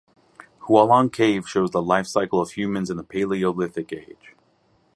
[0.61, 4.35] Hualong Cave shows the lifestyle of humans in the Paleolithic Age.